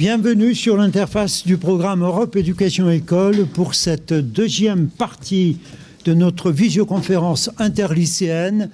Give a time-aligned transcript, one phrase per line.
[0.00, 5.58] Bienvenue sur l'interface du programme Europe Éducation École pour cette deuxième partie
[6.06, 8.70] de notre visioconférence interlycéenne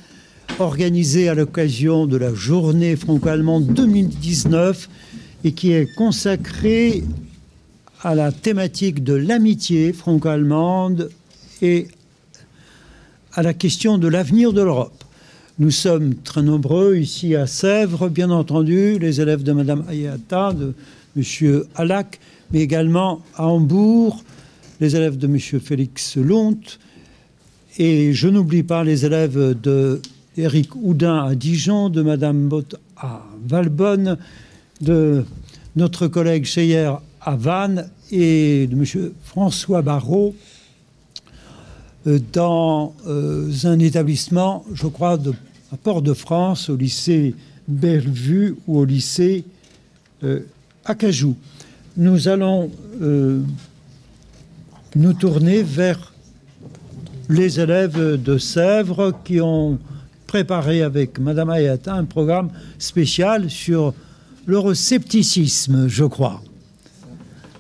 [0.61, 4.89] organisée à l'occasion de la journée franco-allemande 2019
[5.43, 7.03] et qui est consacrée
[8.03, 11.11] à la thématique de l'amitié franco-allemande
[11.61, 11.89] et
[13.33, 15.03] à la question de l'avenir de l'Europe.
[15.59, 20.73] Nous sommes très nombreux ici à Sèvres, bien entendu, les élèves de Madame Ayata, de
[21.17, 22.21] Monsieur Alac,
[22.53, 24.23] mais également à Hambourg,
[24.81, 26.59] les élèves de Monsieur Félix Lont,
[27.79, 30.03] et je n'oublie pas les élèves de
[30.37, 34.19] Éric Houdin à Dijon, de Madame Bott à Valbonne,
[34.83, 35.25] de
[35.75, 40.35] notre collègue Cheyer à Vannes et de Monsieur François Barrault
[42.07, 45.19] euh, dans euh, un établissement, je crois,
[45.73, 47.35] à Port-de-France, au lycée
[47.69, 49.45] Bellevue ou au lycée
[50.23, 50.41] euh,
[50.87, 51.37] Acajou.
[51.97, 52.71] Nous allons
[53.03, 53.43] euh,
[54.95, 56.13] nous tourner vers
[57.29, 59.79] les élèves de Sèvres qui ont
[60.27, 63.95] préparé avec Madame Ayata un programme spécial sur
[64.47, 66.41] l'euroscepticisme, je crois.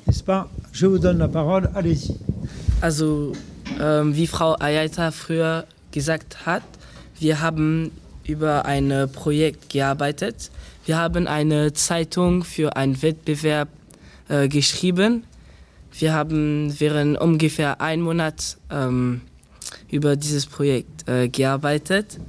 [0.06, 0.48] N'est-ce pas?
[0.72, 2.14] Je vous donne la parole, allez-y.
[2.80, 3.32] Also,
[3.80, 6.62] ähm, wie Frau Ayata früher gesagt hat,
[7.18, 7.90] wir haben
[8.26, 10.50] über ein Projekt gearbeitet.
[10.86, 13.68] Wir haben eine Zeitung für einen Wettbewerb
[14.28, 15.24] äh, geschrieben.
[15.98, 19.22] Wir haben während ungefähr einen Monat ähm,
[19.90, 22.20] über dieses Projekt äh, gearbeitet.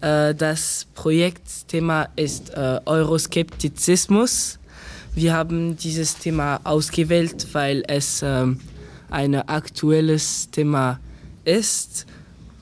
[0.00, 4.58] Äh, das Projektthema ist äh, Euroskeptizismus.
[5.14, 8.58] Wir haben dieses Thema ausgewählt, weil es ähm,
[9.10, 10.98] ein aktuelles Thema
[11.44, 12.06] ist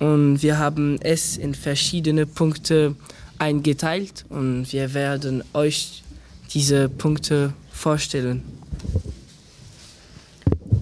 [0.01, 2.97] und wir haben es in verschiedene Punkte
[3.39, 6.03] eingeteilt und wir werden euch
[6.53, 8.43] diese Punkte vorstellen.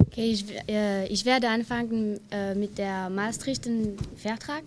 [0.00, 4.62] Okay, ich, äh, ich werde anfangen äh, mit der Maastrichten Vertrag.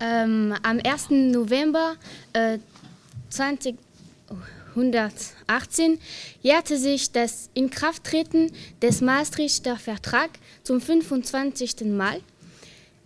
[0.00, 1.10] Ähm, am 1.
[1.10, 1.96] November
[2.32, 2.56] äh,
[3.28, 5.98] 2018
[6.40, 8.50] jährte sich das Inkrafttreten
[8.80, 11.84] des Maastrichter Vertrags zum 25.
[11.84, 12.20] Mal.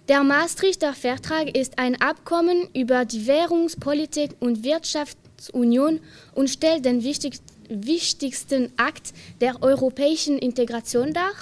[0.08, 6.00] Der Maastrichter Vertrag ist ein Abkommen über die Währungspolitik und Wirtschaftsunion
[6.34, 11.32] und stellt den wichtig, wichtigsten Akt der europäischen Integration dar.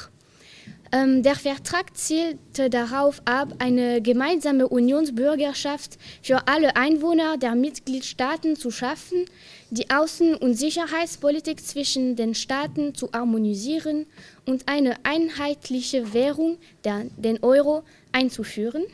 [0.90, 8.72] Ähm, der Vertrag zielte darauf ab, eine gemeinsame Unionsbürgerschaft für alle Einwohner der Mitgliedstaaten zu
[8.72, 9.26] schaffen,
[9.70, 14.06] die Außen- und Sicherheitspolitik zwischen den Staaten zu harmonisieren
[14.44, 17.82] und eine einheitliche Währung, der, den Euro,
[18.16, 18.84] einzuführen.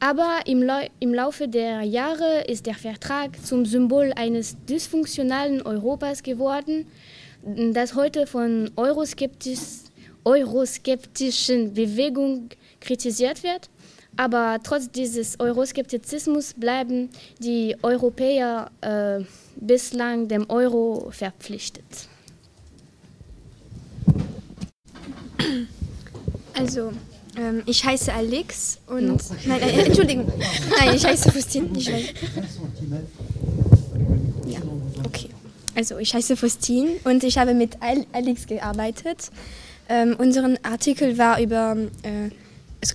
[0.00, 6.22] Aber im, Lau im Laufe der Jahre ist der Vertrag zum Symbol eines dysfunktionalen Europas
[6.24, 6.86] geworden,
[7.72, 9.84] das heute von euroskeptisch,
[10.24, 12.48] euroskeptischen Bewegungen
[12.80, 13.68] kritisiert wird.
[14.16, 19.24] Aber trotz dieses Euroskeptizismus bleiben die Europäer äh,
[19.56, 22.08] bislang dem Euro verpflichtet.
[26.54, 26.92] Also,
[27.36, 29.06] ähm, ich heiße Alex und.
[29.06, 29.16] No.
[29.46, 30.30] Nein, äh, Entschuldigung.
[30.78, 31.70] Nein, ich heiße Faustin.
[31.76, 32.04] Ich weiß.
[34.46, 34.60] Ja,
[35.04, 35.28] okay.
[35.74, 37.78] Also, ich heiße Faustin und ich habe mit
[38.12, 39.30] Alex gearbeitet.
[39.88, 42.30] Ähm, unser Artikel war über äh,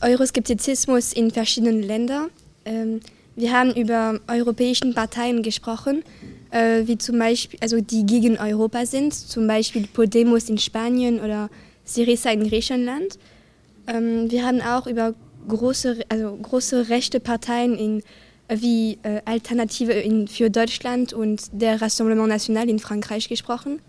[0.02, 2.30] Euroskeptizismus in verschiedenen Ländern.
[2.66, 3.02] Ähm,
[3.36, 6.04] wir haben über europäischen Parteien gesprochen,
[6.50, 11.50] äh, wie zum Beispiel, also die gegen Europa sind, zum Beispiel Podemos in Spanien oder
[11.86, 13.20] Syriza in Griechenland.
[13.88, 15.14] Ähm, wir haben auch über
[15.48, 18.04] große, also große rechte Parteien in,
[18.50, 23.82] wie äh, Alternative in, für Deutschland und der Rassemblement National in Frankreich gesprochen.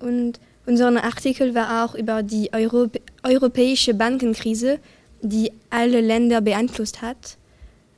[0.00, 2.88] Und unser Artikel war auch über die Euro
[3.22, 4.78] europäische Bankenkrise,
[5.22, 7.38] die alle Länder beeinflusst hat.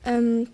[0.05, 0.49] Ähm,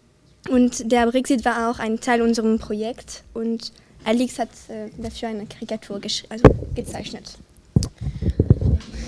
[0.48, 3.72] und der Brexit war auch ein Teil unserem Projekt und
[4.04, 7.38] Alex hat äh, dafür eine Karikatur also gezeichnet.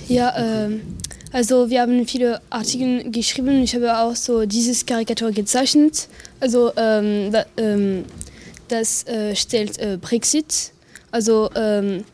[0.09, 0.83] Ja, ähm,
[1.33, 3.63] also wir haben viele Artikel geschrieben.
[3.63, 6.09] Ich habe auch so dieses Karikatur gezeichnet.
[6.39, 8.05] Also ähm, da, ähm,
[8.69, 10.73] das äh, stellt äh, Brexit.
[11.11, 12.05] Also ähm,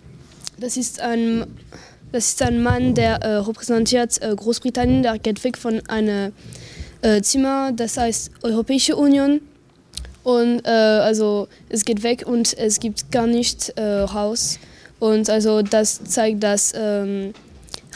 [0.59, 1.47] das ist ein
[2.13, 5.03] das ist ein Mann, der äh, repräsentiert äh, Großbritannien.
[5.03, 6.33] Der geht weg von einem
[7.01, 9.41] äh, Zimmer, das heißt Europäische Union.
[10.23, 14.59] Und äh, also es geht weg und es gibt gar nicht raus.
[14.99, 17.35] Und also das zeigt, dass ähm,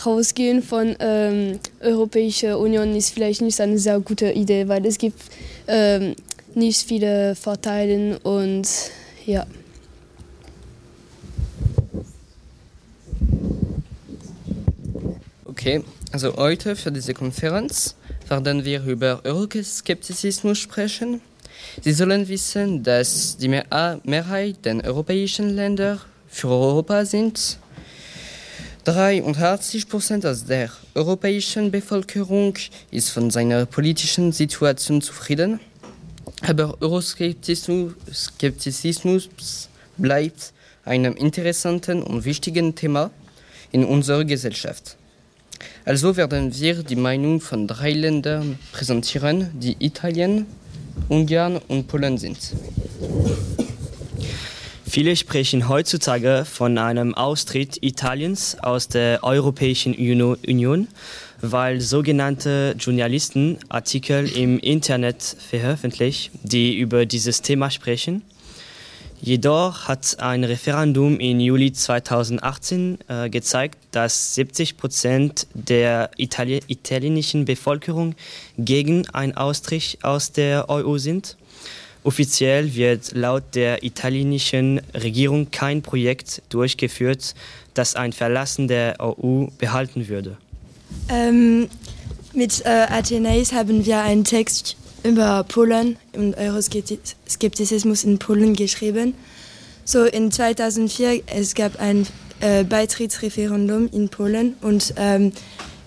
[0.05, 5.21] rausgehen von ähm, Europäische Union ist vielleicht nicht eine sehr gute Idee, weil es gibt
[5.67, 6.15] ähm,
[6.55, 8.69] nicht viele Vorteile und
[9.25, 9.47] ja.
[15.45, 15.83] Okay,
[16.13, 17.97] also heute für diese Konferenz
[18.29, 21.21] werden wir über Euroskeptizismus sprechen.
[21.83, 27.59] Sie sollen wissen, dass die Mehrheit der europäischen Länder für Europa sind
[28.87, 32.55] 83 Prozent der europäischen Bevölkerung
[32.93, 35.59] ist von seiner politischen Situation zufrieden.
[36.43, 39.25] Aber Euroskeptizismus
[39.97, 40.53] bleibt
[40.85, 43.11] einem interessanten und wichtigen Thema
[43.73, 44.97] in unserer Gesellschaft.
[45.85, 50.47] Also werden wir die Meinung von drei Ländern präsentieren, die Italien,
[51.09, 52.39] Ungarn und Polen sind.
[54.89, 60.87] Viele sprechen heutzutage von einem Austritt Italiens aus der Europäischen Union,
[61.41, 68.23] weil sogenannte Journalisten Artikel im Internet veröffentlichen, die über dieses Thema sprechen.
[69.21, 77.45] Jedoch hat ein Referendum im Juli 2018 äh, gezeigt, dass 70 Prozent der Itali italienischen
[77.45, 78.15] Bevölkerung
[78.57, 81.37] gegen einen Austritt aus der EU sind.
[82.07, 87.35] Offiziell wird laut der italienischen Regierung kein Projekt durchgeführt,
[87.75, 90.37] das ein Verlassen der EU behalten würde.
[91.09, 91.69] Ähm,
[92.33, 99.15] mit äh, Athenaeus haben wir einen Text über Polen und Euroskeptizismus in Polen geschrieben.
[99.85, 102.07] So in 2004 es gab ein
[102.39, 105.33] äh, Beitrittsreferendum in Polen und ähm,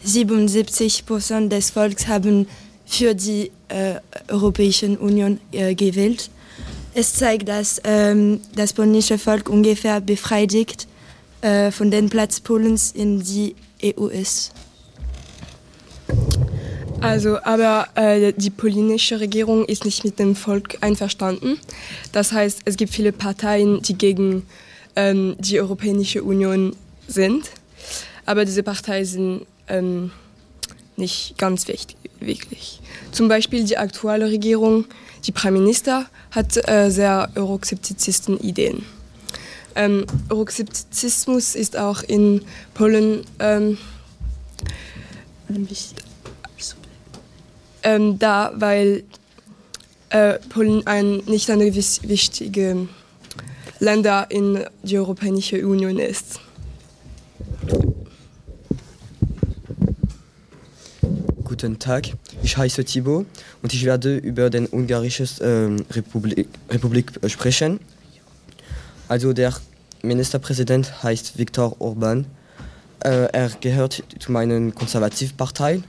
[0.03, 2.45] 77 Prozent des Volks haben
[2.89, 3.95] für die äh,
[4.27, 6.31] Europäische Union äh, gewählt.
[6.95, 10.87] Es zeigt, dass ähm, das polnische Volk ungefähr befriedigt
[11.41, 14.51] äh, von dem Platz Polens in die EU ist.
[16.99, 21.59] Also, aber äh, die polnische Regierung ist nicht mit dem Volk einverstanden.
[22.11, 24.47] Das heißt, es gibt viele Parteien, die gegen
[24.95, 26.75] ähm, die Europäische Union
[27.07, 27.51] sind.
[28.25, 30.11] Aber diese Parteien sind ähm,
[30.99, 32.81] nicht ganz wichtig, wirklich.
[33.11, 34.85] Zum Beispiel die aktuelle Regierung,
[35.25, 38.85] die Premierminister, hat äh, sehr Euroskeptizisten Ideen.
[39.75, 42.41] Ähm, Euroskeptizismus ist auch in
[42.73, 43.77] Polen ähm,
[47.83, 49.03] ähm, da, weil
[50.09, 52.87] äh, Polen ein, nicht ein wichtige
[53.79, 56.39] Länder in die Europäische Union ist.
[61.59, 62.07] Guten Tag,
[62.41, 63.25] ich heiße Thibaut
[63.61, 67.81] und ich werde über den ungarischen äh, Republik, Republik sprechen.
[69.09, 69.53] Also der
[70.01, 72.27] Ministerpräsident heißt Viktor Orban.
[73.03, 75.83] Äh, er gehört zu meiner Konservativpartei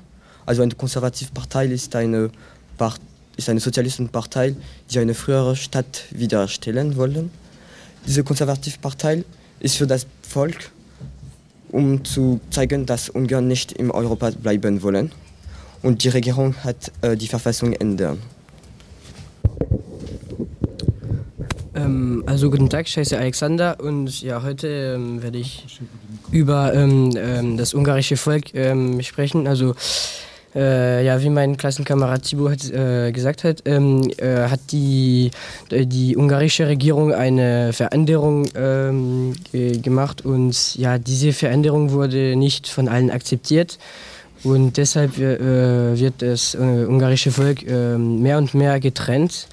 [0.44, 2.30] Also eine Konservativpartei ist eine,
[2.76, 3.00] Part
[3.36, 4.56] ist eine Sozialistenpartei,
[4.90, 7.30] die eine frühere Stadt wiederstellen wollen.
[8.08, 9.22] Diese Konservativpartei
[9.60, 10.72] ist für das Volk,
[11.70, 15.12] um zu zeigen, dass Ungarn nicht in Europa bleiben wollen.
[15.82, 18.18] Und die Regierung hat äh, die Verfassung ändern.
[21.74, 25.80] Ähm, also guten Tag, ich heiße Alexander und ja, heute ähm, werde ich
[26.30, 29.46] über ähm, ähm das ungarische Volk ähm, sprechen.
[29.46, 29.74] Also
[30.54, 35.30] äh, ja, wie mein Klassenkamerad Thibaut hat, äh, gesagt hat, ähm, äh, hat die,
[35.70, 42.88] äh, die ungarische Regierung eine Veränderung ähm, gemacht und ja, diese Veränderung wurde nicht von
[42.88, 43.78] allen akzeptiert.
[44.42, 49.48] Und deshalb äh, wird das äh, ungarische Volk äh, mehr und mehr getrennt.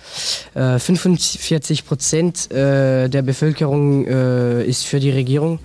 [0.53, 5.59] Äh, 45 Prozent äh, der Bevölkerung äh, ist für die Regierung.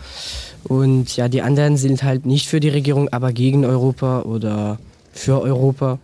[0.64, 4.78] Und ja, die anderen sind halt nicht für die Regierung, aber gegen Europa oder
[5.12, 5.98] für Europa.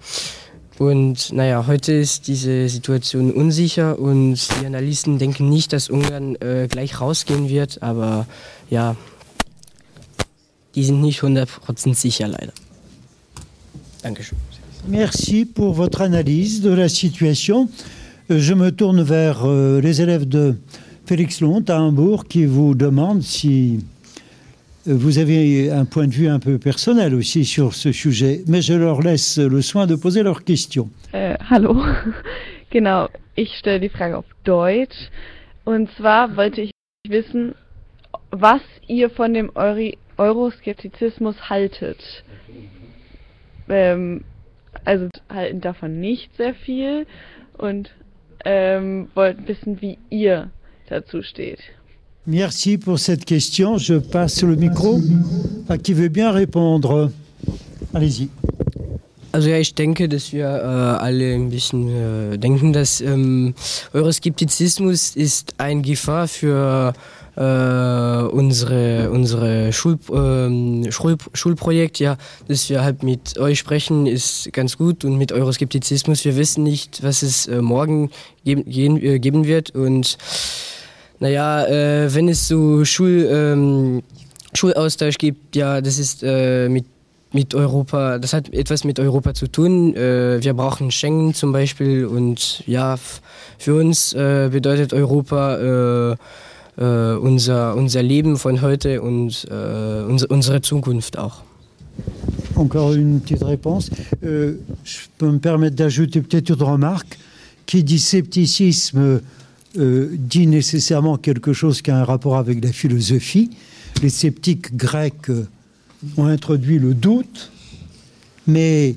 [0.79, 6.69] Und naja, heute ist diese Situation unsicher und die Analysten denken nicht, dass Ungarn äh,
[6.71, 8.27] gleich rausgehen wird, aber
[8.71, 8.95] ja,
[10.77, 12.53] die sind nicht 100% sicher leider.
[14.88, 17.69] Merci pour votre analyse de la situation.
[18.31, 20.57] Euh, je me tourne vers euh, les élèves de
[21.07, 23.81] Félix Lont à Hambourg qui vous demandent si
[24.87, 28.73] vous avez un point de vue un peu personnel aussi sur ce sujet, mais je
[28.75, 30.88] leur laisse le soin de poser leurs questions.
[31.12, 31.76] Äh, hallo,
[32.71, 35.11] genau, ich stelle die Frage auf Deutsch.
[35.64, 36.71] Und zwar wollte ich
[37.09, 37.55] wissen,
[38.31, 41.99] was ihr von dem Euri Euroskeptizismus haltet.
[43.69, 44.25] Ähm,
[44.85, 47.07] also halten davon nicht sehr viel
[47.57, 47.91] und
[48.45, 50.51] ähm, wollten wissen, wie ihr
[50.89, 51.61] dazu steht.
[52.27, 53.79] Merci pour cette question.
[53.79, 55.01] Je passe le micro
[55.69, 57.11] à qui veut bien répondre.
[57.95, 58.29] Allez-y.
[59.31, 63.55] Also ja, ich denke, dass wir äh, alle ein bisschen äh, denken, dass ähm,
[63.93, 66.99] Euroskeptizismus ist ein Gefahr für äh,
[67.38, 71.99] unsere unsere Schul, äh, Schul, Schulprojekt.
[72.00, 72.16] Ja,
[72.49, 76.25] dass wir halt mit euch sprechen, ist ganz gut und mit Euroskeptizismus.
[76.25, 78.11] Wir wissen nicht, was es äh, morgen
[78.45, 80.18] geben, gehen, äh, geben wird und
[81.21, 84.02] naja, äh, wenn es so Schul, ähm,
[84.54, 86.87] Schulaustausch gibt, ja, das ist äh, mit
[87.30, 89.95] mit Europa, das hat etwas mit Europa zu tun.
[89.95, 92.97] Äh, wir brauchen Schengen zum Beispiel und ja,
[93.59, 96.16] für uns äh, bedeutet Europa
[96.79, 101.17] äh, unser, unser Leben von heute und unsere Zukunft.
[102.55, 103.91] Encore une petite réponse.
[104.25, 104.55] Euh,
[104.85, 107.19] je peux me permettre d'ajouter peut-être une remarque.
[107.67, 109.21] Qui dit scepticisme
[109.77, 113.51] euh, dit nécessairement quelque chose qui a un rapport avec la philosophie.
[114.03, 115.31] Les sceptiques grecs
[116.17, 117.53] ont introduit le doute,
[118.47, 118.97] mais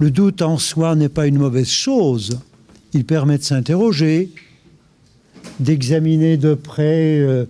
[0.00, 2.40] le doute en soi n'est pas une mauvaise chose.
[2.92, 4.30] Il permet de s'interroger,
[5.60, 7.44] d'examiner de près euh,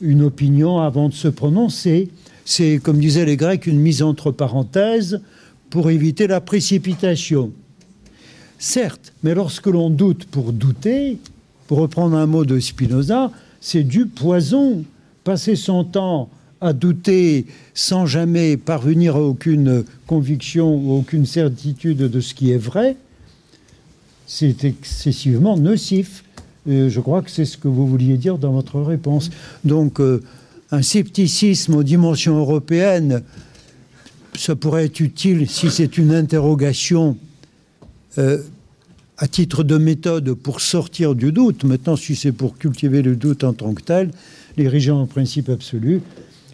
[0.00, 2.10] une opinion avant de se prononcer.
[2.44, 5.20] C'est, comme disaient les Grecs, une mise entre parenthèses
[5.70, 7.52] pour éviter la précipitation.
[8.58, 11.18] Certes, mais lorsque l'on doute pour douter,
[11.66, 14.84] pour reprendre un mot de Spinoza, c'est du poison.
[15.24, 16.28] Passer son temps
[16.60, 22.58] à douter sans jamais parvenir à aucune conviction ou aucune certitude de ce qui est
[22.58, 22.96] vrai,
[24.26, 26.24] c'est excessivement nocif.
[26.66, 29.30] Je crois que c'est ce que vous vouliez dire dans votre réponse.
[29.64, 30.22] Donc, euh,
[30.70, 33.22] un scepticisme aux dimensions européennes,
[34.34, 37.16] ça pourrait être utile si c'est une interrogation
[38.18, 38.38] euh,
[39.18, 41.64] à titre de méthode pour sortir du doute.
[41.64, 44.10] Maintenant, si c'est pour cultiver le doute en tant que tel,
[44.56, 46.00] l'ériger en principe absolu,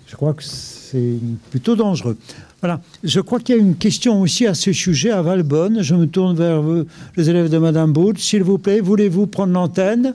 [0.06, 1.14] je crois que c'est
[1.50, 2.18] plutôt dangereux.
[2.60, 2.80] Voilà.
[3.02, 5.82] Je crois qu'il y a une question aussi à ce sujet à Valbonne.
[5.82, 6.84] Je me tourne vers vous,
[7.16, 8.18] les élèves de Madame Baud.
[8.18, 10.14] S'il vous plaît, voulez-vous prendre l'antenne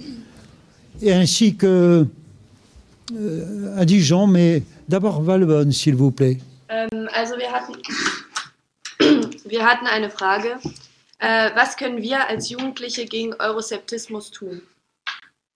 [1.01, 2.05] Et ainsi que
[3.15, 6.37] euh, à Dijon, mais d'abord Valbonne, s'il vous plaît.
[6.69, 7.75] Also wir hatten,
[9.49, 10.57] wir hatten eine Frage.
[11.19, 14.61] Was können wir als Jugendliche gegen Eurosceptismus tun?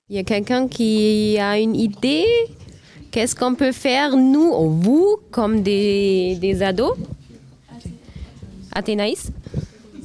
[0.08, 2.25] Il y a quelqu'un qui a une idée?
[3.11, 6.95] Qu'est-ce qu'on peut faire, nous, ou vous, comme des, des ados?
[8.71, 9.31] Athénaïs?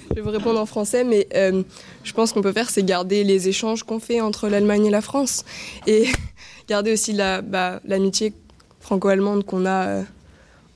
[0.08, 1.62] Je vais vous répondre en français, mais euh,
[2.02, 5.02] je pense qu'on peut faire, c'est garder les échanges qu'on fait entre l'Allemagne et la
[5.02, 5.44] France.
[5.87, 6.06] Et
[6.68, 8.37] garder aussi bah, l'amitié la,
[8.80, 10.02] franco-allemande qu'on a euh,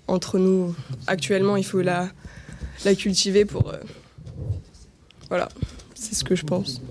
[0.06, 0.74] entre nous
[1.06, 1.56] actuellement.
[1.56, 2.08] Il faut la,
[2.84, 3.68] la cultiver pour.
[3.70, 3.78] Euh,
[5.28, 5.48] voilà,
[5.94, 6.82] c'est ce que je pense.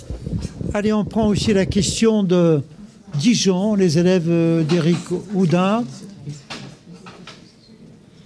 [0.73, 2.61] Allez, on prend aussi la question de
[3.17, 4.97] Dijon, les élèves euh, d'Éric
[5.33, 5.83] Houdin.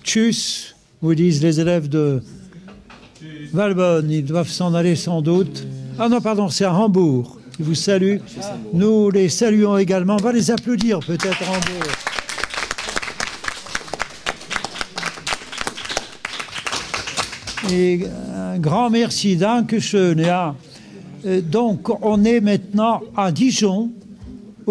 [0.03, 2.21] Tchuss, vous disent les élèves de
[3.53, 4.11] Valbonne.
[4.11, 5.65] Ils doivent s'en aller sans doute.
[5.97, 7.39] Ah non, pardon, c'est à Hambourg.
[7.59, 8.19] Ils vous saluent.
[8.73, 10.17] Nous les saluons également.
[10.19, 11.91] On va les applaudir peut-être à Hambourg.
[17.71, 18.01] Et
[18.35, 20.19] un grand merci, Dankeschön.
[20.19, 20.55] Ja.
[21.25, 23.91] Euh, donc, on est maintenant à Dijon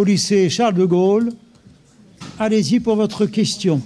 [0.01, 1.29] au lycée Charles de Gaulle.
[2.39, 3.81] Allez-y pour votre question.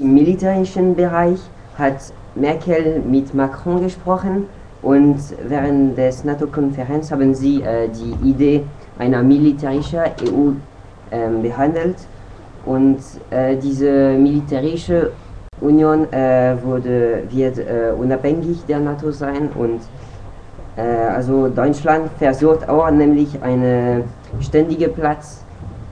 [0.00, 1.38] Im militärischen Bereich
[1.78, 4.44] hat Merkel mit Macron gesprochen
[4.82, 5.16] und
[5.46, 8.62] während des NATO-Konferenz haben sie äh, die Idee
[8.98, 10.52] einer militärischen EU
[11.10, 11.96] äh, behandelt
[12.64, 12.98] und
[13.30, 15.12] äh, diese militärische
[15.60, 19.80] Union äh, wurde, wird äh, unabhängig der NATO sein und
[20.76, 24.04] äh, also Deutschland versucht auch nämlich einen
[24.40, 25.44] ständigen Platz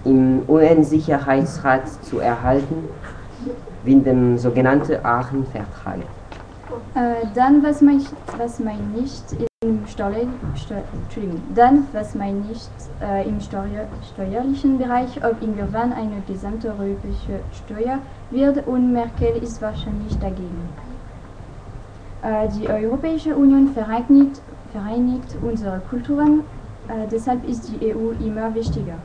[0.05, 2.89] im UN-Sicherheitsrat zu erhalten,
[3.85, 6.01] wie dem sogenannten Aachen-Vertrag.
[6.95, 8.01] Äh, dann, was mein,
[8.37, 9.25] was mein nicht
[9.63, 10.27] im Steuer,
[10.57, 10.77] Steu,
[11.55, 17.99] dann, was mein nicht äh, im Steuer, steuerlichen Bereich, ob irgendwann eine gesamte europäische Steuer
[18.31, 20.69] wird und Merkel ist wahrscheinlich dagegen.
[22.23, 24.41] Äh, die Europäische Union vereinigt
[24.75, 26.43] vereinigt unsere Kulturen,
[26.89, 28.99] äh, deshalb ist die EU immer wichtiger.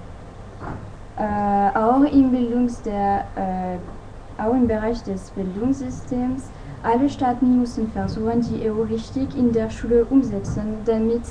[1.18, 6.50] Äh, auch, im Bildungs der, äh, auch im Bereich des Bildungssystems,
[6.82, 11.24] alle Staaten müssen versuchen, die EU richtig in der Schule umsetzen, damit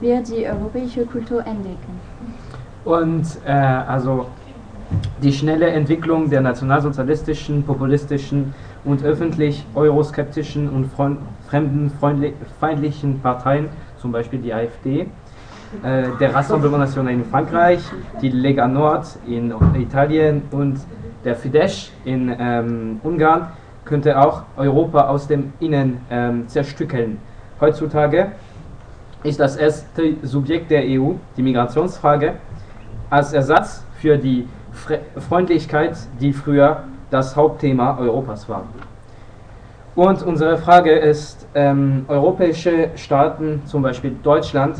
[0.00, 2.00] wir die europäische Kultur entdecken.
[2.84, 4.26] Und äh, also
[5.22, 10.90] die schnelle Entwicklung der nationalsozialistischen, populistischen und öffentlich euroskeptischen und
[11.48, 15.06] fremdenfeindlichen Parteien zum Beispiel die AfD,
[15.82, 17.80] äh, der Rassemblement National in Frankreich,
[18.20, 20.78] die Lega Nord in Italien und
[21.24, 23.48] der Fidesz in ähm, Ungarn
[23.84, 27.18] könnte auch Europa aus dem Innen ähm, zerstückeln.
[27.60, 28.32] Heutzutage
[29.22, 32.34] ist das erste Subjekt der EU die Migrationsfrage
[33.10, 38.64] als Ersatz für die Fre Freundlichkeit, die früher das Hauptthema Europas war.
[39.94, 44.76] Und unsere Frage ist, ähm, europäische Staaten, zum Beispiel Deutschland,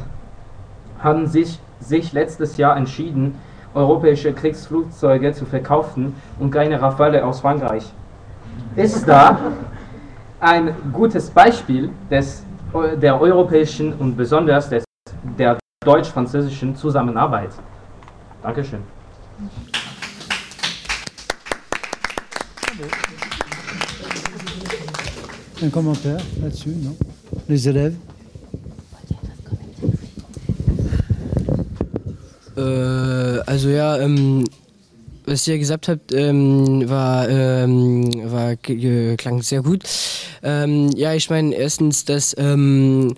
[0.98, 3.34] haben sich, sich letztes Jahr entschieden,
[3.74, 7.84] europäische Kriegsflugzeuge zu verkaufen und keine Rafale aus Frankreich.
[8.74, 9.38] Ist da
[10.40, 12.44] ein gutes Beispiel des,
[13.00, 14.84] der europäischen und besonders des,
[15.38, 17.50] der deutsch-französischen Zusammenarbeit.
[18.42, 18.80] Dankeschön.
[25.62, 26.96] Un commentaire là-dessus, non
[27.48, 27.94] Les élèves
[32.56, 34.44] Äh, also ja, ähm,
[35.26, 39.82] was ihr gesagt habt, ähm, war, ähm, war klang sehr gut.
[40.42, 43.14] Ähm, ja, ich meine erstens, dass ähm,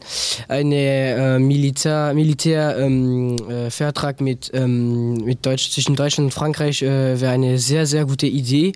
[0.48, 7.20] eine äh, Militär, Militär ähm, äh, mit, ähm, mit Deutsch, zwischen Deutschland und Frankreich äh,
[7.20, 8.72] wäre eine sehr, sehr gute Idee.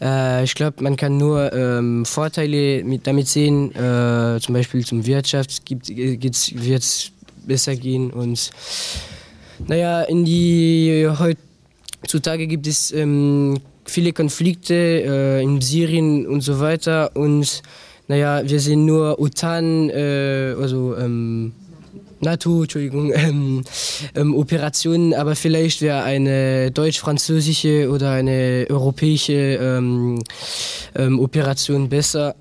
[0.00, 1.52] Äh, ich glaube, man kann nur
[2.04, 7.12] Vorteile mit, damit sehen, zum Beispiel zum Wirtschaft gibt es
[7.46, 8.50] besser gehen und
[9.72, 17.10] naja, in die heutzutage gibt es ähm, viele Konflikte äh, in Syrien und so weiter
[17.14, 17.62] und
[18.06, 21.52] naja, wir sehen nur OTAN, äh, also ähm,
[22.20, 23.64] NATO, Entschuldigung, ähm,
[24.14, 30.22] ähm, Operationen, aber vielleicht wäre eine deutsch-französische oder eine europäische ähm,
[30.94, 32.34] ähm, Operation besser.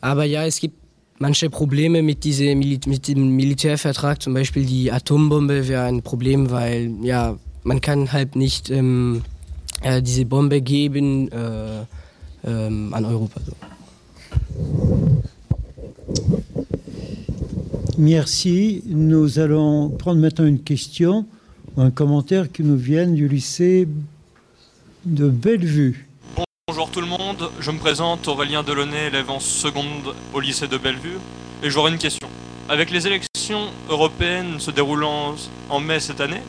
[0.00, 0.81] Aber ja, es gibt
[1.22, 6.90] manche Probleme mit, diese, mit dem Militärvertrag, zum Beispiel die Atombombe wäre ein Problem, weil
[7.02, 9.22] ja, man kann halt nicht ähm,
[9.82, 11.84] äh, diese Bombe geben äh,
[12.44, 13.40] ähm, an Europa.
[13.46, 13.52] So.
[17.96, 18.82] Merci.
[18.86, 21.24] Nous allons prendre maintenant une question
[21.76, 23.86] ou un commentaire qui nous vient du lycée
[25.04, 26.08] de Bellevue.
[26.68, 30.78] Bonjour tout le monde, je me présente Aurélien Delaunay, élève en seconde au lycée de
[30.78, 31.18] Bellevue,
[31.60, 32.28] et j'aurais une question.
[32.68, 35.34] Avec les élections européennes se déroulant
[35.68, 36.40] en mai cette année,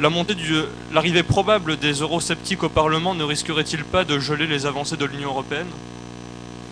[0.00, 5.28] l'arrivée probable des eurosceptiques au Parlement ne risquerait-il pas de geler les avancées de l'Union
[5.28, 5.68] européenne?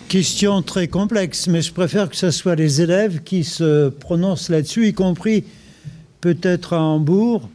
[0.09, 4.89] Question très complexe, mais je préfère que ce soit les élèves qui se prononcent là-dessus,
[4.89, 5.45] y compris
[6.19, 7.47] peut-être à Hambourg.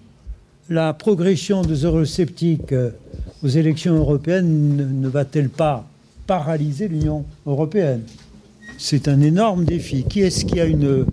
[0.70, 2.74] La progression des eurosceptiques
[3.42, 5.86] aux élections européennes ne, va-t-elle pas
[6.26, 8.02] paralyser l'Union européenne?
[8.78, 10.04] C'est un énorme défi.
[10.04, 11.06] Qui est-ce qui a une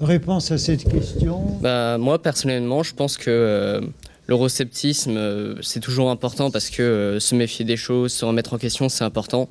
[0.00, 1.58] réponse à cette question?
[1.60, 3.80] Bah, Moi, personnellement, je pense que euh,
[4.28, 8.58] l'eurosceptisme, euh, c'est toujours important parce que euh, se méfier des choses, se remettre en
[8.58, 9.48] question, c'est important.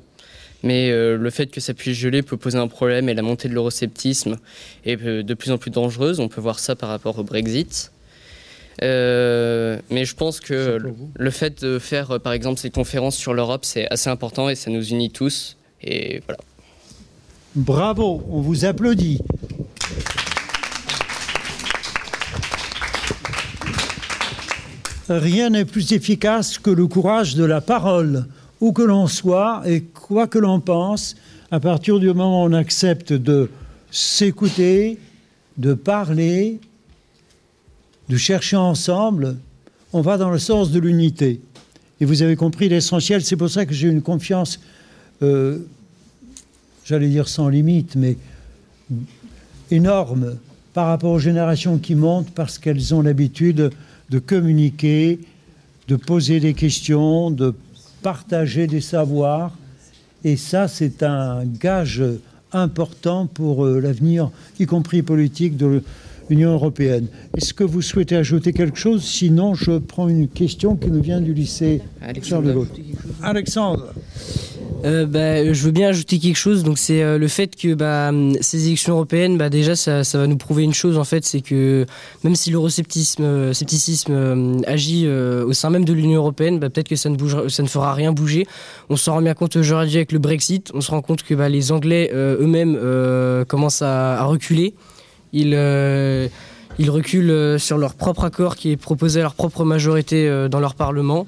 [0.62, 3.48] Mais euh, le fait que ça puisse geler peut poser un problème et la montée
[3.48, 4.38] de l'eurosceptisme
[4.84, 6.20] est de plus en plus dangereuse.
[6.20, 7.92] On peut voir ça par rapport au Brexit.
[8.82, 10.78] Euh, mais je pense que
[11.14, 14.54] le fait de faire, euh, par exemple, ces conférences sur l'Europe, c'est assez important et
[14.54, 15.56] ça nous unit tous.
[15.82, 16.40] Et voilà.
[17.54, 19.20] Bravo, on vous applaudit.
[25.08, 28.26] Rien n'est plus efficace que le courage de la parole,
[28.60, 31.16] où que l'on soit et quoi que l'on pense,
[31.50, 33.50] à partir du moment où on accepte de
[33.90, 34.98] s'écouter,
[35.56, 36.60] de parler,
[38.08, 39.36] de chercher ensemble,
[39.92, 41.40] on va dans le sens de l'unité.
[42.00, 44.60] Et vous avez compris l'essentiel, c'est pour ça que j'ai une confiance,
[45.22, 45.58] euh,
[46.84, 48.16] j'allais dire sans limite, mais
[49.70, 50.38] énorme
[50.74, 53.70] par rapport aux générations qui montent parce qu'elles ont l'habitude
[54.10, 55.18] de communiquer,
[55.88, 57.54] de poser des questions, de
[58.02, 59.56] partager des savoirs.
[60.24, 62.02] Et ça, c'est un gage
[62.52, 65.82] important pour euh, l'avenir, y compris politique, de
[66.30, 67.06] l'Union européenne.
[67.36, 69.02] Est-ce que vous souhaitez ajouter quelque chose?
[69.04, 71.80] Sinon, je prends une question qui nous vient du lycée
[72.22, 72.68] Charles de Gaulle.
[73.22, 73.92] Alexandre
[74.84, 76.62] Euh, bah, je veux bien ajouter quelque chose.
[76.62, 80.28] Donc c'est euh, le fait que bah, ces élections européennes, bah, déjà, ça, ça, va
[80.28, 81.84] nous prouver une chose en fait, c'est que
[82.22, 86.70] même si l'euroscepticisme euh, scepticisme, euh, agit euh, au sein même de l'Union européenne, bah,
[86.70, 88.46] peut-être que ça ne, bougera, ça ne fera rien bouger.
[88.88, 90.70] On s'en rend bien compte aujourd'hui avec le Brexit.
[90.74, 92.78] On se rend compte que bah, les Anglais euh, eux-mêmes
[93.46, 94.74] commencent à, à, reculer.
[95.32, 96.28] Ils
[96.80, 100.74] ils reculent sur leur propre accord qui est proposé à leur propre majorité dans leur
[100.74, 101.26] parlement.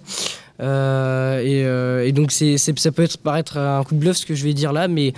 [0.61, 4.45] Euh, et, euh, donc ça peut être, paraître un coup de bluff ce que je
[4.45, 5.13] vais dire là, mais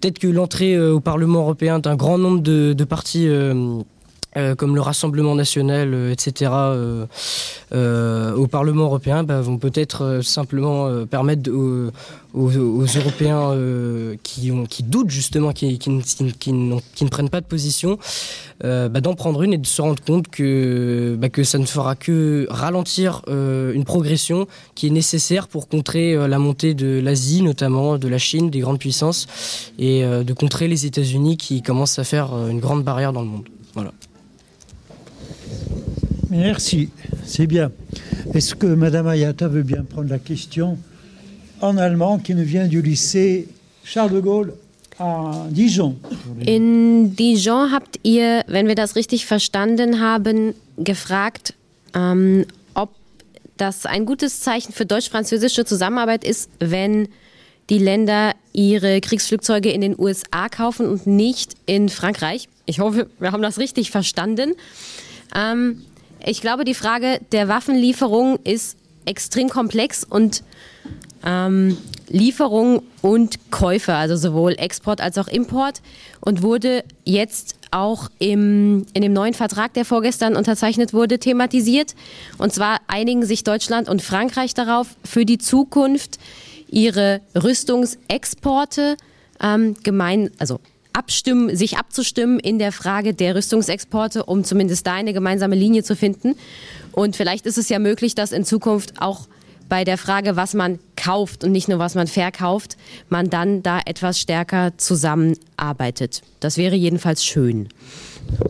[0.00, 3.28] peut-être que l'entrée euh, au Parlement européen d'un grand nombre de partis
[4.38, 6.52] euh, comme le Rassemblement national, euh, etc.,
[7.72, 11.90] euh, au Parlement européen, bah, vont peut-être simplement permettre aux,
[12.96, 13.54] Européens
[14.22, 17.98] qui, doutent justement, qui, ne prennent pas de position,
[18.62, 21.94] bah, d'en prendre une et de se rendre compte que, bah, que ça ne fera
[21.94, 28.08] que ralentir une progression qui est nécessaire pour contrer la montée de l'Asie, notamment de
[28.08, 29.26] la Chine, des grandes puissances,
[29.78, 33.48] et de contrer les États-Unis qui commencent à faire une grande barrière dans le monde.
[33.74, 33.92] Voilà.
[36.30, 36.90] Merci,
[37.24, 37.70] c'est bien.
[38.34, 40.78] Est-ce que Madame Ayata veut bien prendre la question
[41.60, 43.48] en allemand qui nous vient du lycée
[43.82, 44.52] Charles de Gaulle
[44.98, 45.96] à Dijon?
[46.46, 51.54] In Dijon habt ihr, wenn wir das richtig verstanden haben, gefragt,
[51.94, 52.90] ähm, ob
[53.56, 57.08] das ein gutes Zeichen für deutsch-französische Zusammenarbeit ist, wenn
[57.70, 62.48] die Länder ihre Kriegsflugzeuge in den USA kaufen und nicht in Frankreich.
[62.66, 64.52] Ich hoffe, wir haben das richtig verstanden.
[65.34, 65.82] Ähm,
[66.24, 70.42] ich glaube, die Frage der Waffenlieferung ist extrem komplex und
[71.24, 71.76] ähm,
[72.08, 75.82] Lieferung und Käufe, also sowohl Export als auch Import
[76.20, 81.94] und wurde jetzt auch im, in dem neuen Vertrag, der vorgestern unterzeichnet wurde, thematisiert.
[82.38, 86.18] Und zwar einigen sich Deutschland und Frankreich darauf, für die Zukunft
[86.70, 88.96] ihre Rüstungsexporte
[89.40, 90.60] ähm, gemein, also
[90.98, 95.94] abstimmen, sich abzustimmen in der Frage der Rüstungsexporte, um zumindest da eine gemeinsame Linie zu
[95.94, 96.34] finden.
[96.92, 99.28] Und vielleicht ist es ja möglich, dass in Zukunft auch
[99.68, 102.76] bei der Frage, was man kauft und nicht nur was man verkauft,
[103.08, 106.22] man dann da etwas stärker zusammenarbeitet.
[106.40, 107.68] Das wäre jedenfalls schön.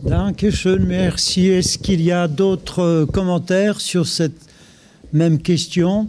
[0.03, 1.51] Dankeschön, merci.
[1.51, 4.39] Est-ce qu'il y a d'autres commentaires sur cette
[5.11, 6.07] même question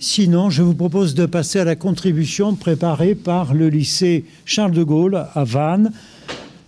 [0.00, 4.84] Sinon, je vous propose de passer à la contribution préparée par le lycée Charles de
[4.84, 5.92] Gaulle à Vannes,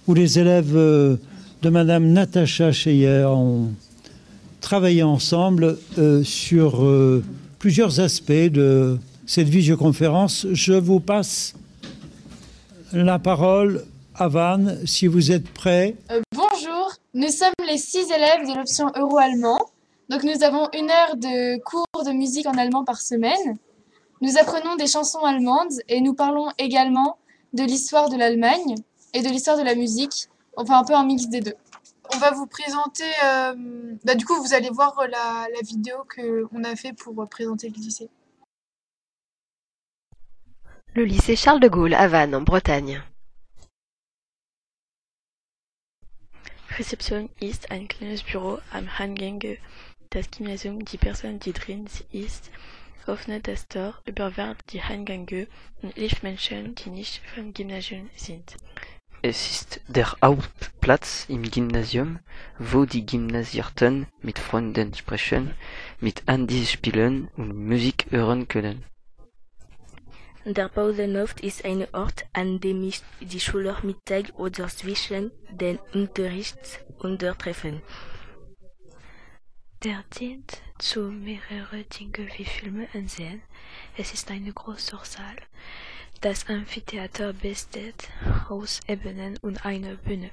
[0.09, 1.17] où les élèves euh,
[1.63, 3.69] de Madame Natacha Cheyer ont
[4.61, 7.23] travaillé ensemble euh, sur euh,
[7.61, 10.49] plusieurs aspects de cette visioconférence.
[10.53, 11.55] Je vous passe
[12.93, 13.85] la parole
[14.17, 15.95] à Vannes, si vous êtes prêts.
[16.35, 19.61] Bonjour, nous sommes les six élèves de l'option euro-allemand.
[20.11, 23.59] Donc nous avons une heure de cours de musique en allemand par semaine.
[24.21, 27.17] Nous apprenons des chansons allemandes et nous parlons également
[27.53, 28.75] de l'histoire de l'Allemagne
[29.15, 31.55] et de l'histoire de la musique, enfin un peu un mix des deux.
[32.13, 33.55] On va vous présenter, euh,
[34.05, 37.77] bah, du coup vous allez voir la, la vidéo qu'on a fait pour présenter le
[37.77, 38.11] lycée.
[40.97, 43.01] Le lycée Charles de Gaulle à Vannes en Bretagne.
[46.77, 49.59] Rezeption ist ein kleines Büro am Hangenge
[50.13, 52.51] Das Gymnasium, die Person, die drin ist,
[53.07, 55.47] öffnet das Tor, überwacht die Eingänge
[55.83, 58.57] und hilft Menschen, die nicht vom Gymnasium sind.
[59.23, 62.19] Es ist der Hauptplatz im Gymnasium,
[62.59, 65.55] wo die Gymnasierten mit Freunden sprechen,
[66.01, 68.85] mit Handys spielen und Musik hören können.
[70.45, 77.83] Der Pausenhof ist ein Ort, an dem sich die Schüler mittags oder zwischen den Unterrichtsuntertreffen.
[79.83, 83.41] Der dient zu mehrere Dinge wie Filme ansehen.
[83.97, 85.37] Es ist ein großer Saal.
[86.21, 88.11] Das Amphitheater besteht
[88.51, 90.31] aus Ebenen und einer Bühne.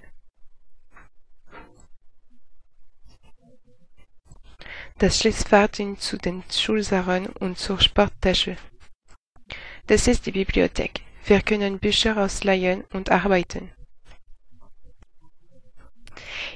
[4.97, 8.57] Das Schließfach dient zu den Schulsaalen und zur Sporttasche.
[9.85, 10.99] Das ist die Bibliothek.
[11.23, 13.71] Wir können Bücher ausleihen und arbeiten.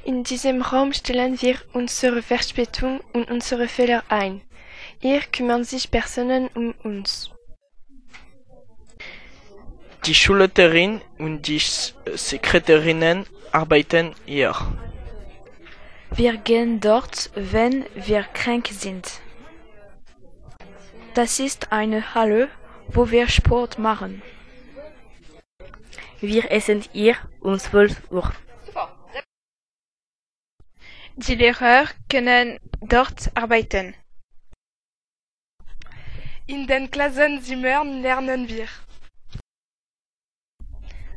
[0.04, 4.41] In diesem Raum stellen wir unsere Verspätung und unsere Fehler ein.
[5.00, 7.32] Hier kümmern sich Personen um uns.
[10.06, 14.56] Die Schulleiterin und die Sekretärinnen arbeiten hier.
[16.13, 19.21] Wir gehen dort, wenn wir krank sind.
[21.13, 22.50] Das ist eine Halle,
[22.88, 24.21] wo wir Sport machen.
[26.19, 28.32] Wir essen hier um 12 Uhr.
[31.17, 33.93] Die Lehrer können dort arbeiten.
[36.47, 38.67] In den Klassenzimmern lernen wir.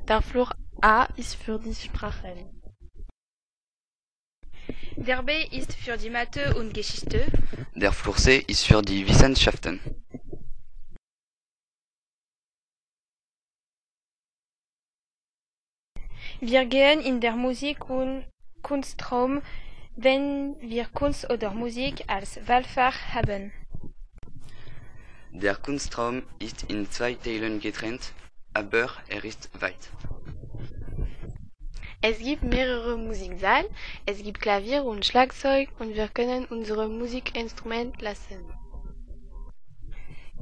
[0.08, 0.50] Der Flur
[0.82, 2.60] A ist für die Sprachen.
[4.96, 7.26] Der B ist für die Mathe und Geschichte.
[7.74, 9.80] Der Flur C ist für die Wissenschaften.
[16.40, 18.26] Wir gehen in der Musik- und
[18.62, 19.40] Kunstraum
[19.96, 23.52] wenn wir Kunst oder Musik als Wahlfach haben.
[25.30, 28.12] Der Kunstraum ist in zwei Teilen getrennt,
[28.52, 29.90] aber er ist weit.
[32.00, 33.64] Es gibt mehrere Musiksaal,
[34.04, 38.44] es gibt Klavier und Schlagzeug und wir können unsere Musikinstrument lassen.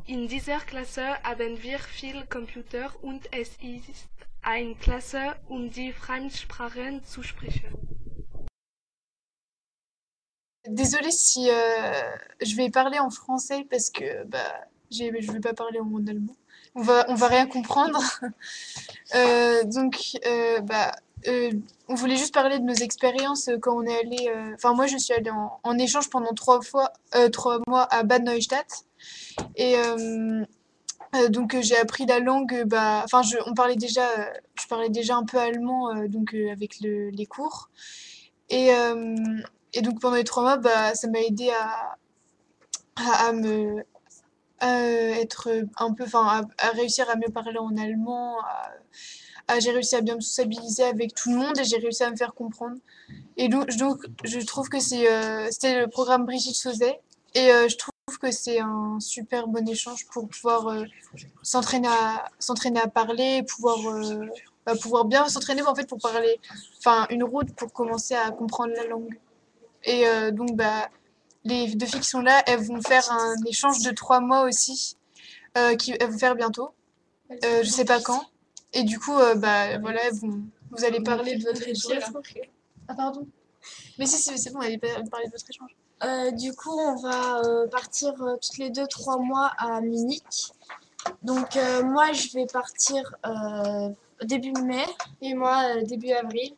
[0.07, 4.09] In dieser Klasse haben wir viel Computer und es ist
[4.43, 8.02] eine Klasse, um die Fremdsprachen zu sprechen.
[10.69, 12.03] Désolée si euh,
[12.41, 14.39] je vais parler en français parce que bah,
[14.93, 16.37] je ne vais pas parler en allemand.
[16.75, 18.01] On va, on va rien comprendre.
[19.15, 20.91] Euh, donc, euh, bah,
[21.27, 24.33] on voulait juste parler de nos expériences quand on est allé.
[24.55, 26.95] Enfin, moi, je suis allée en, échange pendant trois fois,
[27.31, 28.87] trois mois à Bad Neustadt.
[29.57, 29.75] Et
[31.29, 32.65] donc, j'ai appris la langue.
[32.65, 37.27] Bah, enfin, je, on parlait je parlais déjà un peu allemand donc avec le- les
[37.27, 37.69] cours.
[38.49, 38.71] Et,
[39.75, 43.85] et donc pendant les trois mois, bah, ça m'a aidé à, me
[44.61, 48.37] être un peu, enfin, à, réussir à mieux parler en allemand.
[49.59, 52.17] j'ai réussi à bien me sociabiliser avec tout le monde et j'ai réussi à me
[52.17, 52.77] faire comprendre.
[53.37, 53.71] Et donc,
[54.25, 57.01] je trouve que c'est euh, c'était le programme Brigitte Sauzet
[57.35, 60.85] et euh, je trouve que c'est un super bon échange pour pouvoir euh,
[61.43, 63.79] s'entraîner à parler, pouvoir
[64.67, 66.39] bah, pouvoir bien s'entraîner en fait pour parler,
[66.79, 69.19] enfin une route pour commencer à comprendre la langue.
[69.85, 70.89] Et euh, donc bah
[71.45, 74.97] les deux filles qui sont là, elles vont faire un échange de trois mois aussi,
[75.59, 76.73] euh, qui elles vont faire bientôt.
[77.33, 78.25] Euh, je sais pas quand.
[78.73, 82.03] Et du coup, bah voilà, vont, vous allez parler de votre échange.
[82.89, 83.27] Ah pardon.
[83.99, 85.77] Mais si, si, c'est bon, allez parler de votre échange.
[86.37, 90.53] Du coup, on va partir toutes les deux, trois mois à Munich.
[91.23, 93.15] Donc, moi, je vais partir
[94.23, 94.87] début mai
[95.21, 96.55] et moi, début avril.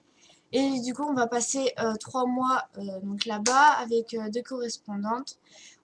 [0.56, 4.42] Et du coup, on va passer euh, trois mois euh, donc là-bas avec euh, deux
[4.42, 5.36] correspondantes.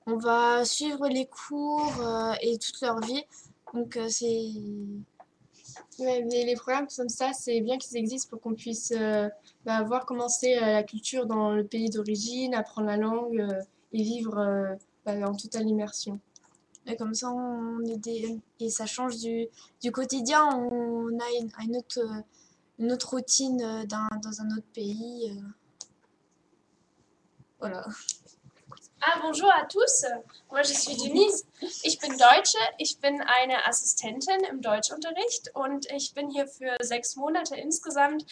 [0.07, 1.93] On va suivre les cours
[2.41, 3.23] et toute leur vie.
[3.75, 4.49] Donc, c'est.
[5.99, 8.93] Ouais, les programmes comme ça, c'est bien qu'ils existent pour qu'on puisse
[9.65, 13.47] bah, voir comment c'est la culture dans le pays d'origine, apprendre la langue
[13.93, 16.19] et vivre bah, en totale immersion.
[16.87, 18.39] Et comme ça, on est des...
[18.59, 19.49] et ça change du,
[19.83, 20.49] du quotidien.
[20.49, 22.01] On a une, une autre,
[22.81, 25.31] une autre routine euh, dans, un autre pays.
[25.31, 25.43] euh.
[27.59, 27.87] Voilà.
[29.03, 30.05] Ah, bonjour à tous.
[30.51, 31.47] Moi, je suis Denise.
[31.85, 32.59] Ich bin Deutsche.
[32.79, 38.25] Ich bin eine Assistentin im Deutschunterricht und ich bin hier für sechs Monate insgesamt.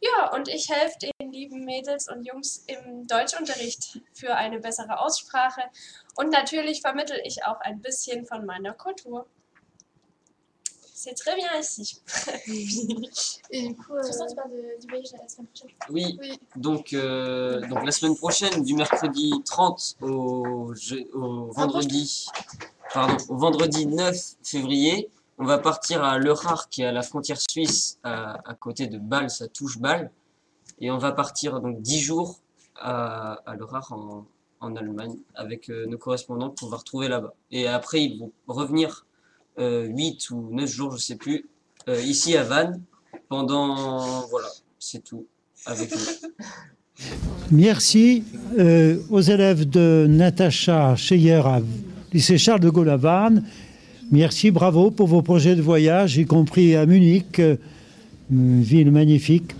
[0.00, 5.62] Ja, und ich helfe den lieben Mädels und Jungs im Deutschunterricht für eine bessere Aussprache.
[6.16, 9.26] Und natürlich vermittle ich auch ein bisschen von meiner Kultur.
[11.02, 12.02] C'est très bien ici.
[13.50, 16.18] Et du coup, Tristan, tu parles de- du voyage la semaine prochaine Oui,
[16.56, 22.26] Donc, euh, donc la semaine prochaine, du mercredi 30 au, je- au vendredi,
[22.92, 25.08] pardon, au vendredi 9 février,
[25.38, 28.86] on va partir à Le Rare, qui est à la frontière suisse, à, à côté
[28.86, 30.10] de Bâle, ça touche Bâle,
[30.80, 32.40] et on va partir donc 10 jours
[32.76, 34.26] à, à Le Rare en,
[34.60, 37.32] en Allemagne avec euh, nos correspondants qu'on va retrouver là-bas.
[37.50, 39.09] Et après, ils vont revenir euh,
[39.58, 41.46] 8 ou 9 jours, je sais plus,
[41.88, 42.80] euh, ici à Vannes,
[43.28, 45.26] pendant, voilà, c'est tout,
[45.66, 47.06] avec nous.
[47.50, 48.24] Merci
[48.58, 51.60] euh, aux élèves de Natacha Cheyer à
[52.12, 53.44] lycée Charles de Gaulle à Vannes.
[54.10, 57.56] Merci, bravo pour vos projets de voyage, y compris à Munich, euh,
[58.30, 59.54] une ville magnifique.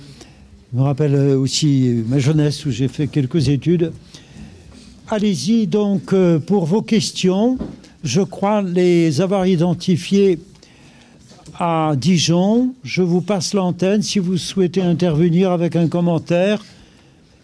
[0.72, 3.92] Je me rappelle euh, aussi euh, ma jeunesse où j'ai fait quelques études.
[5.09, 7.59] Allez-y donc euh, pour vos questions.
[8.02, 10.38] Je crois les avoir identifiées
[11.58, 12.74] à Dijon.
[12.82, 16.62] Je vous passe l'antenne si vous souhaitez intervenir avec un commentaire.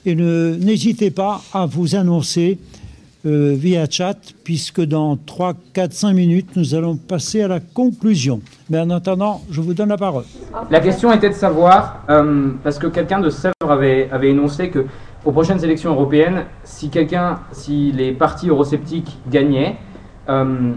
[0.07, 2.59] Et n'hésitez pas à vous annoncer
[3.27, 8.41] euh, via chat, puisque dans 3, 4, 5 minutes, nous allons passer à la conclusion.
[8.71, 10.25] Mais en attendant, je vous donne la parole.
[10.71, 14.87] La question était de savoir, euh, parce que quelqu'un de Sèvres avait, avait énoncé que
[15.25, 19.77] aux prochaines élections européennes, si quelqu'un, si les partis eurosceptiques gagnaient,
[20.29, 20.73] euh,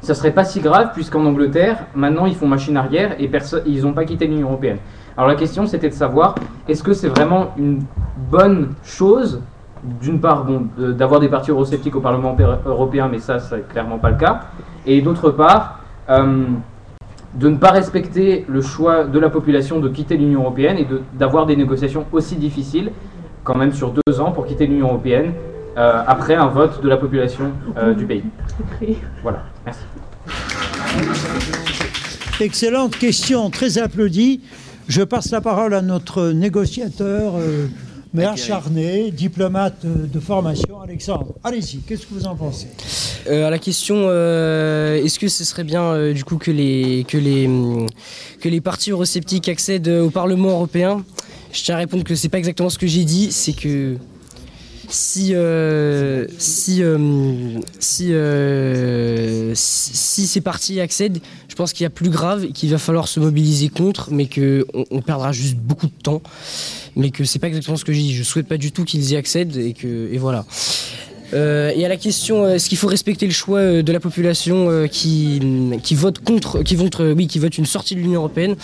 [0.00, 3.30] ça serait pas si grave puisqu'en Angleterre, maintenant ils font machine arrière et
[3.66, 4.78] ils n'ont pas quitté l'Union européenne.
[5.16, 6.34] Alors la question c'était de savoir,
[6.68, 7.82] est-ce que c'est vraiment une
[8.30, 9.40] bonne chose,
[10.00, 10.46] d'une part,
[10.78, 14.40] d'avoir des partis eurosceptiques au Parlement europé- européen, mais ça, c'est clairement pas le cas,
[14.86, 16.44] et d'autre part, euh,
[17.34, 21.46] de ne pas respecter le choix de la population de quitter l'Union européenne et d'avoir
[21.46, 22.90] des négociations aussi difficiles,
[23.44, 25.32] quand même sur deux ans, pour quitter l'Union européenne,
[25.76, 28.24] euh, après un vote de la population euh, du pays.
[29.22, 29.80] Voilà, merci.
[32.40, 34.40] Excellente question, très applaudie.
[34.88, 37.66] Je passe la parole à notre négociateur, euh,
[38.14, 41.34] mais acharné, diplomate euh, de formation, Alexandre.
[41.42, 42.68] Allez-y, qu'est-ce que vous en pensez?
[43.28, 47.04] Euh, à la question, euh, est-ce que ce serait bien euh, du coup que les,
[47.08, 47.86] que, les, hum,
[48.40, 51.04] que les partis eurosceptiques accèdent au Parlement européen?
[51.52, 53.96] Je tiens à répondre que c'est pas exactement ce que j'ai dit, c'est que
[54.88, 61.18] si euh, si euh, si, euh, si ces partis accèdent,
[61.48, 64.26] je pense qu'il y a plus grave et qu'il va falloir se mobiliser contre, mais
[64.26, 66.22] que on, perdra juste beaucoup de temps,
[66.94, 68.14] mais que c'est pas exactement ce que j'ai dit.
[68.14, 70.44] Je souhaite pas du tout qu'ils y accèdent et que et voilà.
[71.34, 74.86] Euh, et à la question, euh, est-ce qu'il faut respecter le choix de la population
[74.88, 75.40] qui,
[75.82, 78.56] qui vote contre, qui vote, oui, qui vote une sortie de l'Union européenne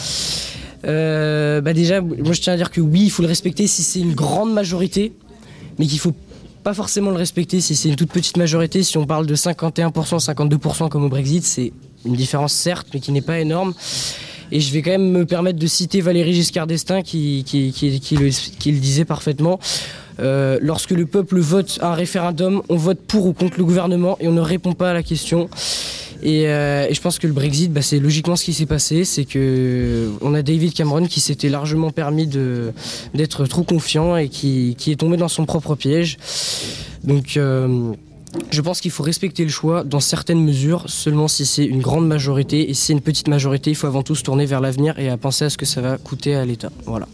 [0.84, 4.00] bah déjà, moi je tiens à dire que oui, il faut le respecter si c'est
[4.00, 5.12] une grande majorité,
[5.78, 6.14] mais qu'il faut
[6.62, 8.82] pas forcément le respecter si c'est une toute petite majorité.
[8.82, 11.72] Si on parle de 51%, 52% comme au Brexit, c'est
[12.04, 13.74] une différence certes, mais qui n'est pas énorme.
[14.50, 19.04] Et je vais quand même me permettre de citer Valéry Giscard d'Estaing qui, le, disait
[19.04, 19.58] parfaitement.
[20.20, 24.28] Euh, lorsque le peuple vote un référendum, on vote pour ou contre le gouvernement et
[24.28, 25.48] on ne répond pas à la question.
[26.22, 29.04] Et, euh, et je pense que le Brexit, bah, c'est logiquement ce qui s'est passé,
[29.04, 34.76] c'est que on a David Cameron qui s'était largement permis d'être trop confiant et qui,
[34.78, 36.18] qui est tombé dans son propre piège.
[37.02, 37.92] Donc euh,
[38.50, 42.06] je pense qu'il faut respecter le choix dans certaines mesures, seulement si c'est une grande
[42.06, 42.70] majorité.
[42.70, 45.08] Et si c'est une petite majorité, il faut avant tout se tourner vers l'avenir et
[45.08, 46.70] à penser à ce que ça va coûter à l'État.
[46.86, 47.08] Voilà.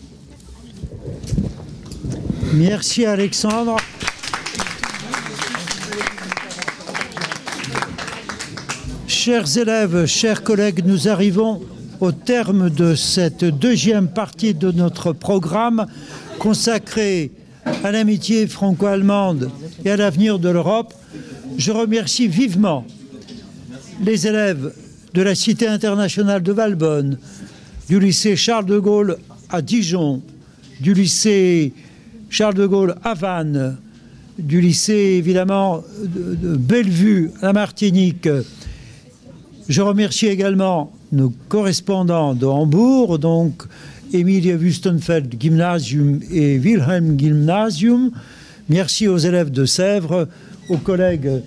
[2.53, 3.77] Merci Alexandre.
[9.29, 11.61] Chers élèves, chers collègues, nous arrivons
[12.01, 15.85] au terme de cette deuxième partie de notre programme
[16.38, 17.31] consacré
[17.85, 19.51] à l'amitié franco-allemande
[19.85, 20.95] et à l'avenir de l'Europe.
[21.59, 22.87] Je remercie vivement
[24.03, 24.73] les élèves
[25.12, 27.19] de la Cité internationale de Valbonne,
[27.87, 29.19] du lycée Charles de Gaulle
[29.51, 30.23] à Dijon,
[30.81, 31.75] du lycée
[32.31, 33.77] Charles de Gaulle à Vannes,
[34.38, 38.27] du lycée évidemment de, Bellevue à Martinique.
[39.68, 43.64] Je remercie également nos correspondants de Hambourg, donc
[44.14, 48.11] Emilia Wüstenfeld Gymnasium et Wilhelm Gymnasium.
[48.70, 50.26] Merci aux élèves de Sèvres,
[50.70, 51.42] aux collègues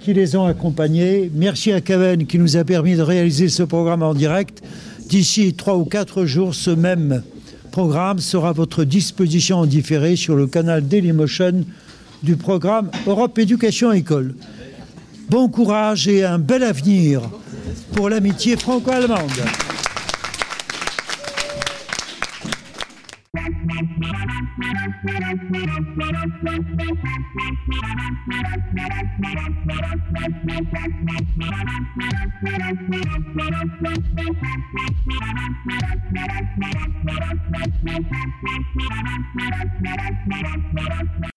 [0.00, 1.32] qui les ont accompagnés.
[1.34, 4.62] Merci à Caven qui nous a permis de réaliser ce programme en direct.
[5.08, 7.24] D'ici trois ou quatre jours, ce même
[7.72, 11.64] programme sera à votre disposition en différé sur le canal Dailymotion
[12.22, 14.36] du programme Europe Éducation École.
[15.28, 17.22] Bon courage et un bel avenir
[17.92, 19.30] pour l'amitié franco-allemande.